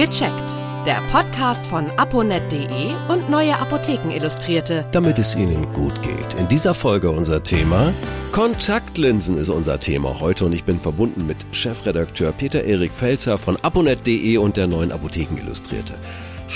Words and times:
Gecheckt. 0.00 0.50
Der 0.86 0.98
Podcast 1.12 1.66
von 1.66 1.90
aponet.de 1.98 2.94
und 3.10 3.28
Neue 3.28 3.54
Apotheken 3.54 4.08
Illustrierte. 4.10 4.86
Damit 4.92 5.18
es 5.18 5.34
Ihnen 5.34 5.70
gut 5.74 6.02
geht. 6.02 6.38
In 6.38 6.48
dieser 6.48 6.72
Folge 6.72 7.10
unser 7.10 7.44
Thema 7.44 7.92
Kontaktlinsen 8.32 9.36
ist 9.36 9.50
unser 9.50 9.78
Thema 9.78 10.18
heute 10.18 10.46
und 10.46 10.54
ich 10.54 10.64
bin 10.64 10.80
verbunden 10.80 11.26
mit 11.26 11.36
Chefredakteur 11.52 12.32
Peter 12.32 12.64
Erik 12.64 12.94
Felzer 12.94 13.36
von 13.36 13.58
aponet.de 13.58 14.38
und 14.38 14.56
der 14.56 14.68
Neuen 14.68 14.90
Apotheken 14.90 15.36
Illustrierte. 15.36 15.92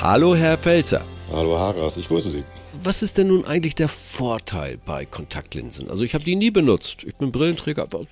Hallo 0.01 0.35
Herr 0.35 0.57
Felzer. 0.57 1.05
Hallo 1.31 1.59
Haras, 1.59 1.99
ich 1.99 2.09
grüße 2.09 2.31
Sie. 2.31 2.45
Was 2.83 3.03
ist 3.03 3.19
denn 3.19 3.27
nun 3.27 3.45
eigentlich 3.45 3.75
der 3.75 3.89
Vorteil 3.89 4.79
bei 4.83 5.05
Kontaktlinsen? 5.05 5.91
Also 5.91 6.03
ich 6.03 6.15
habe 6.15 6.25
die 6.25 6.37
nie 6.37 6.51
benutzt. 6.51 7.05
Ich 7.05 7.15
bin 7.17 7.31
Brillenträger, 7.31 7.83
aber 7.83 8.07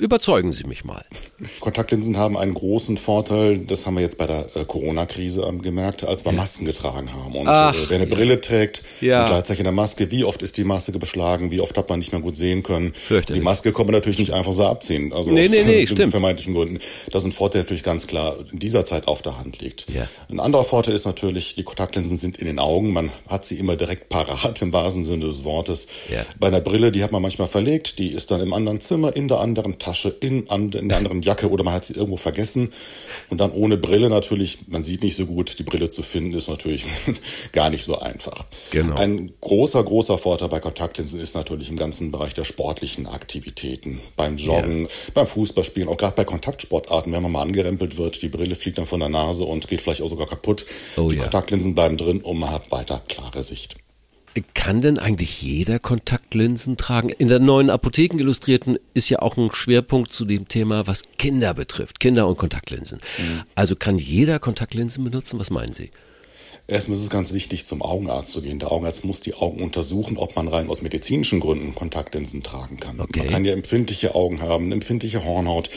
überzeugen 0.00 0.52
Sie 0.52 0.64
mich 0.64 0.84
mal. 0.84 1.04
Kontaktlinsen 1.60 2.16
haben 2.16 2.36
einen 2.36 2.54
großen 2.54 2.96
Vorteil, 2.96 3.58
das 3.58 3.86
haben 3.86 3.94
wir 3.94 4.02
jetzt 4.02 4.18
bei 4.18 4.26
der 4.26 4.46
äh, 4.54 4.64
Corona-Krise 4.64 5.42
ähm, 5.42 5.62
gemerkt, 5.62 6.04
als 6.04 6.24
wir. 6.24 6.32
Masken 6.32 6.64
getragen 6.64 7.12
haben. 7.12 7.34
Und 7.34 7.48
Ach, 7.48 7.74
äh, 7.74 7.78
wer 7.88 7.98
eine 7.98 8.08
ja. 8.08 8.14
Brille 8.14 8.40
trägt 8.40 8.82
ja. 9.00 9.22
und 9.22 9.28
gleichzeitig 9.30 9.60
eine 9.60 9.72
Maske, 9.72 10.10
wie 10.10 10.24
oft 10.24 10.42
ist 10.42 10.56
die 10.56 10.64
Maske 10.64 10.98
beschlagen, 10.98 11.50
wie 11.50 11.60
oft 11.60 11.76
hat 11.76 11.88
man 11.88 11.98
nicht 11.98 12.12
mehr 12.12 12.20
gut 12.20 12.36
sehen 12.36 12.62
können. 12.62 12.92
Die 13.28 13.40
Maske 13.40 13.72
kann 13.72 13.86
man 13.86 13.94
natürlich 13.94 14.18
nicht 14.18 14.32
einfach 14.32 14.52
so 14.52 14.64
abziehen. 14.64 15.12
Also 15.12 15.30
nee, 15.30 15.44
aus 15.44 15.50
nee, 15.50 15.64
nee, 15.64 15.86
stimmt. 15.86 16.10
vermeintlichen 16.10 16.54
Gründen. 16.54 16.78
Das 17.10 17.22
ist 17.22 17.30
ein 17.30 17.32
Vorteil 17.32 17.62
natürlich 17.62 17.82
ganz 17.82 18.06
klar 18.06 18.36
in 18.52 18.58
dieser 18.58 18.84
Zeit 18.84 19.08
auf 19.08 19.22
der 19.22 19.38
Hand 19.38 19.60
liegt. 19.60 19.86
Ja. 19.90 20.08
Ein 20.30 20.40
anderer 20.40 20.64
Vorteil 20.64 20.94
ist 20.94 21.06
natürlich, 21.06 21.54
die 21.54 21.62
Kontaktlinsen 21.62 22.16
sind 22.16 22.38
in 22.38 22.46
den 22.46 22.58
Augen. 22.58 22.92
Man 22.92 23.10
hat 23.28 23.44
sie 23.44 23.56
immer 23.56 23.76
direkt 23.76 24.08
parat 24.08 24.62
im 24.62 24.72
wahrsten 24.72 25.04
Sinne 25.04 25.26
des 25.26 25.44
Wortes. 25.44 25.88
Bei 26.38 26.46
einer 26.46 26.60
Brille, 26.60 26.92
die 26.92 27.02
hat 27.02 27.12
man 27.12 27.22
manchmal 27.22 27.48
verlegt, 27.48 27.98
die 27.98 28.08
ist 28.08 28.30
dann 28.30 28.40
im 28.40 28.52
anderen 28.52 28.80
Zimmer, 28.80 29.14
in 29.14 29.28
der 29.28 29.40
anderen 29.40 29.78
Tasche, 29.78 29.89
in, 30.20 30.46
in 30.46 30.88
der 30.88 30.98
anderen 30.98 31.22
Jacke 31.22 31.48
oder 31.50 31.64
man 31.64 31.74
hat 31.74 31.84
sie 31.84 31.94
irgendwo 31.94 32.16
vergessen. 32.16 32.72
Und 33.28 33.40
dann 33.40 33.52
ohne 33.52 33.76
Brille 33.76 34.08
natürlich, 34.10 34.68
man 34.68 34.82
sieht 34.82 35.02
nicht 35.02 35.16
so 35.16 35.26
gut, 35.26 35.58
die 35.58 35.62
Brille 35.62 35.90
zu 35.90 36.02
finden 36.02 36.36
ist 36.36 36.48
natürlich 36.48 36.84
gar 37.52 37.70
nicht 37.70 37.84
so 37.84 37.98
einfach. 37.98 38.44
Genau. 38.70 38.96
Ein 38.96 39.32
großer, 39.40 39.82
großer 39.82 40.18
Vorteil 40.18 40.48
bei 40.48 40.60
Kontaktlinsen 40.60 41.20
ist 41.20 41.34
natürlich 41.34 41.70
im 41.70 41.76
ganzen 41.76 42.10
Bereich 42.10 42.34
der 42.34 42.44
sportlichen 42.44 43.06
Aktivitäten. 43.06 44.00
Beim 44.16 44.36
Joggen, 44.36 44.82
ja. 44.82 44.88
beim 45.14 45.26
Fußballspielen, 45.26 45.88
auch 45.88 45.96
gerade 45.96 46.16
bei 46.16 46.24
Kontaktsportarten, 46.24 47.12
wenn 47.12 47.22
man 47.22 47.32
mal 47.32 47.42
angerempelt 47.42 47.96
wird, 47.98 48.20
die 48.22 48.28
Brille 48.28 48.54
fliegt 48.54 48.78
dann 48.78 48.86
von 48.86 49.00
der 49.00 49.08
Nase 49.08 49.44
und 49.44 49.68
geht 49.68 49.80
vielleicht 49.80 50.02
auch 50.02 50.08
sogar 50.08 50.26
kaputt. 50.26 50.64
Oh, 50.96 51.08
die 51.08 51.16
ja. 51.16 51.22
Kontaktlinsen 51.22 51.74
bleiben 51.74 51.96
drin 51.96 52.20
und 52.20 52.38
man 52.38 52.50
hat 52.50 52.70
weiter 52.70 53.02
klare 53.08 53.42
Sicht. 53.42 53.76
Kann 54.54 54.80
denn 54.80 54.98
eigentlich 54.98 55.42
jeder 55.42 55.80
Kontaktlinsen 55.80 56.76
tragen? 56.76 57.08
In 57.08 57.28
der 57.28 57.40
neuen 57.40 57.68
Apotheken 57.68 58.18
Illustrierten 58.18 58.78
ist 58.94 59.08
ja 59.08 59.20
auch 59.20 59.36
ein 59.36 59.50
Schwerpunkt 59.52 60.12
zu 60.12 60.24
dem 60.24 60.46
Thema, 60.46 60.86
was 60.86 61.02
Kinder 61.18 61.52
betrifft. 61.52 61.98
Kinder 61.98 62.28
und 62.28 62.36
Kontaktlinsen. 62.36 63.00
Mhm. 63.18 63.42
Also 63.56 63.74
kann 63.74 63.96
jeder 63.96 64.38
Kontaktlinsen 64.38 65.02
benutzen? 65.02 65.40
Was 65.40 65.50
meinen 65.50 65.72
Sie? 65.72 65.90
Erstmal 66.68 66.96
ist 66.96 67.02
es 67.02 67.10
ganz 67.10 67.32
wichtig, 67.32 67.66
zum 67.66 67.82
Augenarzt 67.82 68.30
zu 68.30 68.42
gehen. 68.42 68.60
Der 68.60 68.70
Augenarzt 68.70 69.04
muss 69.04 69.20
die 69.20 69.34
Augen 69.34 69.60
untersuchen, 69.64 70.16
ob 70.16 70.36
man 70.36 70.46
rein 70.46 70.68
aus 70.68 70.82
medizinischen 70.82 71.40
Gründen 71.40 71.74
Kontaktlinsen 71.74 72.44
tragen 72.44 72.76
kann. 72.76 73.00
Okay. 73.00 73.20
Man 73.20 73.28
kann 73.28 73.44
ja 73.44 73.52
empfindliche 73.52 74.14
Augen 74.14 74.40
haben, 74.40 74.70
empfindliche 74.70 75.24
Hornhaut, 75.24 75.68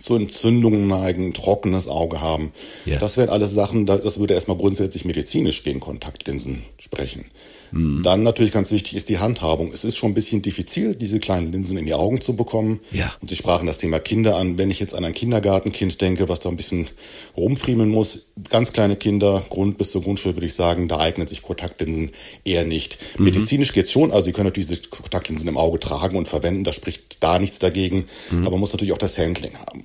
zu 0.00 0.16
Entzündungen 0.16 0.88
neigen, 0.88 1.32
trockenes 1.32 1.86
Auge 1.86 2.20
haben. 2.20 2.52
Ja. 2.86 2.98
Das 2.98 3.16
wären 3.16 3.28
alles 3.28 3.54
Sachen, 3.54 3.86
das 3.86 4.18
würde 4.18 4.34
erstmal 4.34 4.56
grundsätzlich 4.56 5.04
medizinisch 5.04 5.62
gegen 5.62 5.78
Kontaktlinsen 5.78 6.62
sprechen. 6.78 7.26
Mhm. 7.72 8.02
Dann 8.02 8.22
natürlich 8.22 8.52
ganz 8.52 8.70
wichtig 8.70 8.94
ist 8.94 9.08
die 9.08 9.18
Handhabung. 9.18 9.70
Es 9.72 9.84
ist 9.84 9.96
schon 9.96 10.10
ein 10.10 10.14
bisschen 10.14 10.42
diffizil, 10.42 10.94
diese 10.94 11.20
kleinen 11.20 11.52
Linsen 11.52 11.78
in 11.78 11.86
die 11.86 11.94
Augen 11.94 12.20
zu 12.20 12.34
bekommen. 12.34 12.80
Ja. 12.90 13.12
Und 13.20 13.28
Sie 13.28 13.36
sprachen 13.36 13.66
das 13.66 13.78
Thema 13.78 13.98
Kinder 13.98 14.36
an. 14.36 14.58
Wenn 14.58 14.70
ich 14.70 14.80
jetzt 14.80 14.94
an 14.94 15.04
ein 15.04 15.12
Kindergartenkind 15.12 16.00
denke, 16.00 16.28
was 16.28 16.40
da 16.40 16.48
ein 16.48 16.56
bisschen 16.56 16.88
rumfriemeln 17.36 17.90
muss, 17.90 18.30
ganz 18.48 18.72
kleine 18.72 18.96
Kinder, 18.96 19.44
Grund 19.50 19.78
bis 19.78 19.92
zur 19.92 20.02
Grundschule 20.02 20.36
würde 20.36 20.46
ich 20.46 20.54
sagen, 20.54 20.88
da 20.88 20.98
eignen 20.98 21.26
sich 21.26 21.42
Kontaktlinsen 21.42 22.10
eher 22.44 22.64
nicht. 22.64 22.98
Mhm. 23.18 23.24
Medizinisch 23.26 23.72
geht's 23.72 23.92
schon, 23.92 24.10
also 24.10 24.24
Sie 24.24 24.32
können 24.32 24.46
natürlich 24.46 24.68
diese 24.68 24.82
Kontaktlinsen 24.82 25.48
im 25.48 25.56
Auge 25.56 25.78
tragen 25.78 26.16
und 26.16 26.28
verwenden, 26.28 26.64
da 26.64 26.72
spricht 26.72 27.22
da 27.22 27.38
nichts 27.38 27.58
dagegen, 27.58 28.06
mhm. 28.30 28.42
aber 28.42 28.52
man 28.52 28.60
muss 28.60 28.72
natürlich 28.72 28.92
auch 28.92 28.98
das 28.98 29.18
Handling 29.18 29.52
haben. 29.58 29.84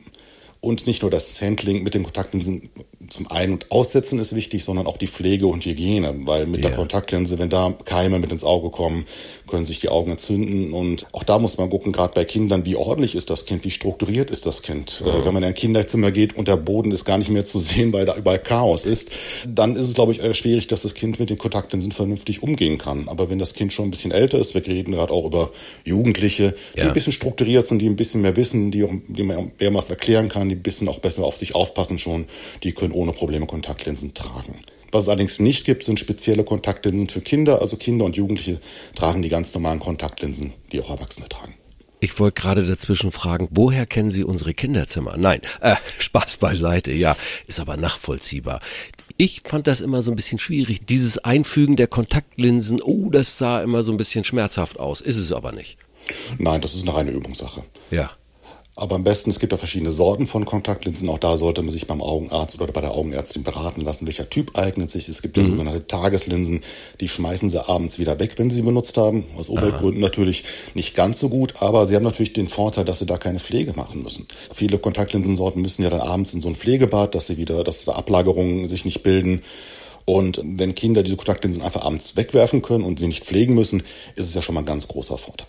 Und 0.66 0.88
nicht 0.88 1.04
nur 1.04 1.12
das 1.12 1.40
Handling 1.44 1.84
mit 1.84 1.94
den 1.94 2.02
Kontaktlinsen 2.02 2.72
zum 3.08 3.30
Ein- 3.30 3.52
und 3.52 3.72
Aussetzen 3.72 4.18
ist 4.18 4.36
wichtig, 4.36 4.64
sondern 4.64 4.88
auch 4.88 4.98
die 4.98 5.06
Pflege 5.06 5.46
und 5.46 5.64
Hygiene, 5.64 6.12
weil 6.26 6.48
mit 6.48 6.64
ja. 6.64 6.70
der 6.70 6.78
Kontaktlinse, 6.78 7.38
wenn 7.38 7.50
da 7.50 7.72
Keime 7.86 8.18
mit 8.18 8.32
ins 8.32 8.44
Auge 8.44 8.72
kommen, 8.72 9.06
können 9.48 9.68
sich 9.68 9.80
die 9.80 9.90
Augen 9.90 10.10
entzünden 10.10 10.74
und 10.74 11.06
auch 11.12 11.24
da 11.24 11.38
muss 11.38 11.60
man 11.60 11.70
gucken, 11.70 11.92
gerade 11.92 12.14
bei 12.16 12.26
Kindern, 12.26 12.66
wie 12.66 12.76
ordentlich 12.76 13.14
ist 13.14 13.30
das 13.30 13.46
Kind, 13.46 13.64
wie 13.64 13.70
strukturiert 13.70 14.32
ist 14.32 14.48
das 14.48 14.64
Kind. 14.64 15.04
Äh, 15.06 15.24
wenn 15.24 15.36
man 15.36 15.44
in 15.44 15.50
ein 15.50 15.54
Kinderzimmer 15.54 16.10
geht 16.10 16.36
und 16.36 16.48
der 16.48 16.58
Boden 16.58 16.92
ist 16.92 17.06
gar 17.06 17.20
nicht 17.20 17.30
mehr 17.30 17.46
zu 17.46 17.60
sehen, 17.60 17.94
weil 17.94 18.06
da 18.06 18.16
überall 18.16 18.40
Chaos 18.40 18.86
ist, 18.86 19.12
dann 19.48 19.76
ist 19.76 19.86
es, 19.86 19.94
glaube 19.94 20.14
ich, 20.14 20.36
schwierig, 20.36 20.66
dass 20.66 20.82
das 20.82 20.96
Kind 20.96 21.20
mit 21.20 21.30
den 21.30 21.38
Kontaktlinsen 21.38 21.92
vernünftig 21.92 22.42
umgehen 22.42 22.80
kann. 22.80 23.08
Aber 23.08 23.30
wenn 23.30 23.38
das 23.38 23.54
Kind 23.54 23.72
schon 23.72 23.86
ein 23.86 23.92
bisschen 23.92 24.12
älter 24.12 24.40
ist, 24.40 24.56
wir 24.56 24.66
reden 24.66 24.94
gerade 24.94 25.14
auch 25.14 25.28
über 25.28 25.52
Jugendliche, 25.84 26.56
die 26.76 26.80
ja. 26.80 26.88
ein 26.88 26.94
bisschen 26.94 27.14
strukturiert 27.14 27.68
sind, 27.68 27.84
die 27.84 27.88
ein 27.88 27.96
bisschen 27.96 28.22
mehr 28.22 28.36
wissen, 28.36 28.72
die, 28.72 28.84
auch, 28.84 28.92
die 29.08 29.24
man 29.24 29.52
mehrmals 29.60 29.92
erklären 29.92 30.28
kann, 30.28 30.55
die 30.56 30.60
ein 30.60 30.64
bisschen 30.64 30.88
auch 30.88 31.00
besser 31.00 31.24
auf 31.24 31.36
sich 31.38 31.56
aufpassen 31.56 32.00
schon, 32.00 32.26
die 32.64 32.72
können 32.72 32.94
ohne 32.94 33.12
Probleme 33.12 33.46
Kontaktlinsen 33.46 34.14
tragen. 34.14 34.60
Was 34.92 35.04
es 35.04 35.10
allerdings 35.10 35.40
nicht 35.40 35.66
gibt, 35.66 35.84
sind 35.84 36.00
spezielle 36.00 36.44
Kontaktlinsen 36.44 37.10
für 37.10 37.22
Kinder. 37.22 37.62
Also 37.62 37.76
Kinder 37.76 38.06
und 38.06 38.16
Jugendliche 38.16 38.60
tragen 38.96 39.22
die 39.22 39.30
ganz 39.30 39.54
normalen 39.54 39.80
Kontaktlinsen, 39.80 40.54
die 40.72 40.80
auch 40.82 40.90
Erwachsene 40.90 41.28
tragen. 41.28 41.56
Ich 42.00 42.20
wollte 42.20 42.40
gerade 42.40 42.66
dazwischen 42.66 43.12
fragen, 43.12 43.48
woher 43.52 43.86
kennen 43.86 44.12
Sie 44.12 44.24
unsere 44.24 44.54
Kinderzimmer? 44.54 45.18
Nein, 45.18 45.42
äh, 45.62 45.76
Spaß 45.98 46.38
beiseite, 46.38 46.92
ja, 46.92 47.18
ist 47.48 47.60
aber 47.60 47.78
nachvollziehbar. 47.78 48.60
Ich 49.18 49.42
fand 49.46 49.66
das 49.66 49.82
immer 49.82 50.02
so 50.02 50.12
ein 50.12 50.16
bisschen 50.16 50.38
schwierig, 50.38 50.86
dieses 50.86 51.18
Einfügen 51.20 51.78
der 51.78 51.88
Kontaktlinsen, 51.88 52.82
oh, 52.82 53.10
das 53.10 53.38
sah 53.38 53.62
immer 53.62 53.82
so 53.82 53.92
ein 53.92 53.98
bisschen 53.98 54.24
schmerzhaft 54.24 54.80
aus, 54.80 55.02
ist 55.02 55.18
es 55.18 55.32
aber 55.32 55.52
nicht. 55.52 55.78
Nein, 56.38 56.62
das 56.62 56.76
ist 56.76 56.84
eine 56.84 56.96
reine 56.96 57.12
Übungssache. 57.12 57.64
Ja. 57.92 58.12
Aber 58.78 58.96
am 58.96 59.06
besten, 59.06 59.30
es 59.30 59.40
gibt 59.40 59.54
ja 59.54 59.58
verschiedene 59.58 59.90
Sorten 59.92 60.28
von 60.28 60.44
Kontaktlinsen. 60.44 61.08
Auch 61.08 61.20
da 61.20 61.38
sollte 61.38 61.62
man 61.62 61.72
sich 61.72 61.88
beim 61.88 62.02
Augenarzt 62.02 62.60
oder 62.60 62.74
bei 62.74 62.82
der 62.82 62.92
Augenärztin 62.92 63.44
beraten 63.44 63.80
lassen, 63.80 64.06
welcher 64.06 64.30
Typ 64.30 64.58
eignet 64.58 64.92
sich. 64.92 65.08
Es 65.08 65.22
gibt 65.22 65.38
ja 65.38 65.44
mhm. 65.44 65.48
sogenannte 65.48 65.88
Tageslinsen, 65.88 66.62
die 67.00 67.08
schmeißen 67.08 67.50
sie 67.50 67.66
abends 67.66 68.00
wieder 68.00 68.20
weg, 68.20 68.34
wenn 68.36 68.50
sie 68.50 68.58
sie 68.58 68.62
benutzt 68.64 68.98
haben. 68.98 69.26
Aus 69.38 69.48
Umweltgründen 69.48 70.02
natürlich 70.02 70.44
nicht 70.74 70.94
ganz 70.94 71.22
so 71.22 71.30
gut, 71.30 71.54
aber 71.60 71.86
sie 71.86 71.96
haben 71.96 72.04
natürlich 72.04 72.34
den 72.34 72.48
Vorteil, 72.48 72.84
dass 72.84 73.00
sie 73.00 73.06
da 73.06 73.18
keine 73.18 73.40
Pflege 73.40 73.74
machen 73.74 74.04
müssen. 74.04 74.28
Viele 74.54 74.78
Kontaktlinsensorten 74.78 75.62
müssen 75.62 75.84
ja 75.84 75.90
dann 75.90 76.02
abends 76.02 76.34
in 76.34 76.42
so 76.42 76.50
ein 76.50 76.56
Pflegebad, 76.56 77.16
dass 77.16 77.28
sie 77.28 77.38
wieder, 77.38 77.64
dass 77.64 77.88
Ablagerungen 77.88 78.68
sich 78.68 78.84
nicht 78.84 79.04
bilden. 79.04 79.42
Und 80.04 80.42
wenn 80.44 80.76
Kinder 80.76 81.02
diese 81.02 81.16
Kontaktlinsen 81.16 81.64
einfach 81.64 81.84
abends 81.84 82.18
wegwerfen 82.18 82.62
können 82.62 82.84
und 82.84 83.00
sie 83.00 83.08
nicht 83.08 83.24
pflegen 83.24 83.56
müssen, 83.56 83.84
ist 84.16 84.28
es 84.28 84.34
ja 84.34 84.42
schon 84.42 84.56
mal 84.56 84.62
ein 84.62 84.68
ganz 84.68 84.88
großer 84.88 85.18
Vorteil. 85.18 85.48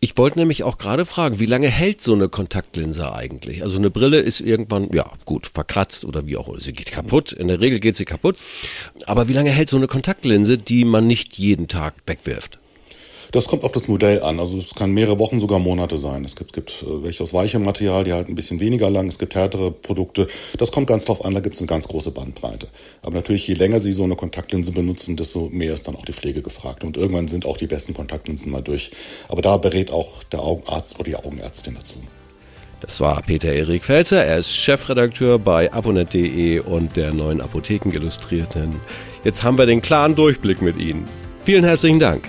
Ich 0.00 0.16
wollte 0.16 0.38
nämlich 0.38 0.62
auch 0.62 0.78
gerade 0.78 1.04
fragen, 1.04 1.40
wie 1.40 1.46
lange 1.46 1.68
hält 1.68 2.00
so 2.00 2.14
eine 2.14 2.28
Kontaktlinse 2.28 3.12
eigentlich? 3.12 3.64
Also 3.64 3.78
eine 3.78 3.90
Brille 3.90 4.18
ist 4.20 4.40
irgendwann, 4.40 4.88
ja 4.92 5.10
gut, 5.24 5.48
verkratzt 5.48 6.04
oder 6.04 6.26
wie 6.26 6.36
auch, 6.36 6.56
sie 6.60 6.72
geht 6.72 6.92
kaputt. 6.92 7.32
In 7.32 7.48
der 7.48 7.60
Regel 7.60 7.80
geht 7.80 7.96
sie 7.96 8.04
kaputt. 8.04 8.36
Aber 9.06 9.26
wie 9.26 9.32
lange 9.32 9.50
hält 9.50 9.68
so 9.68 9.76
eine 9.76 9.88
Kontaktlinse, 9.88 10.56
die 10.56 10.84
man 10.84 11.08
nicht 11.08 11.36
jeden 11.36 11.66
Tag 11.66 11.94
wegwirft? 12.06 12.60
Das 13.30 13.46
kommt 13.46 13.64
auf 13.64 13.72
das 13.72 13.88
Modell 13.88 14.22
an. 14.22 14.40
Also 14.40 14.56
es 14.56 14.74
kann 14.74 14.92
mehrere 14.92 15.18
Wochen, 15.18 15.38
sogar 15.38 15.58
Monate 15.58 15.98
sein. 15.98 16.24
Es 16.24 16.34
gibt, 16.34 16.52
gibt 16.52 16.82
äh, 16.82 17.02
welche 17.02 17.22
aus 17.22 17.34
weichem 17.34 17.62
Material, 17.62 18.04
die 18.04 18.12
halten 18.12 18.32
ein 18.32 18.34
bisschen 18.34 18.60
weniger 18.60 18.88
lang. 18.90 19.06
Es 19.06 19.18
gibt 19.18 19.34
härtere 19.34 19.70
Produkte. 19.70 20.26
Das 20.56 20.72
kommt 20.72 20.86
ganz 20.86 21.04
drauf 21.04 21.24
an. 21.24 21.34
Da 21.34 21.40
gibt 21.40 21.54
es 21.54 21.60
eine 21.60 21.68
ganz 21.68 21.88
große 21.88 22.10
Bandbreite. 22.10 22.68
Aber 23.02 23.16
natürlich, 23.16 23.46
je 23.46 23.54
länger 23.54 23.80
Sie 23.80 23.92
so 23.92 24.04
eine 24.04 24.16
Kontaktlinse 24.16 24.72
benutzen, 24.72 25.16
desto 25.16 25.48
mehr 25.50 25.74
ist 25.74 25.86
dann 25.88 25.96
auch 25.96 26.04
die 26.04 26.12
Pflege 26.12 26.42
gefragt. 26.42 26.84
Und 26.84 26.96
irgendwann 26.96 27.28
sind 27.28 27.44
auch 27.44 27.56
die 27.56 27.66
besten 27.66 27.94
Kontaktlinsen 27.94 28.50
mal 28.50 28.62
durch. 28.62 28.90
Aber 29.28 29.42
da 29.42 29.56
berät 29.58 29.92
auch 29.92 30.22
der 30.24 30.40
Augenarzt 30.40 30.94
oder 30.94 31.04
die 31.04 31.16
Augenärztin 31.16 31.74
dazu. 31.74 31.96
Das 32.80 33.00
war 33.00 33.20
Peter 33.22 33.52
Erik 33.52 33.84
Felzer. 33.84 34.24
Er 34.24 34.38
ist 34.38 34.54
Chefredakteur 34.54 35.38
bei 35.38 35.72
abonet.de 35.72 36.60
und 36.60 36.96
der 36.96 37.12
neuen 37.12 37.40
Apotheken 37.40 37.90
Illustrierten. 37.92 38.80
Jetzt 39.24 39.42
haben 39.42 39.58
wir 39.58 39.66
den 39.66 39.82
klaren 39.82 40.14
Durchblick 40.14 40.62
mit 40.62 40.78
Ihnen. 40.78 41.04
Vielen 41.40 41.64
herzlichen 41.64 41.98
Dank. 41.98 42.28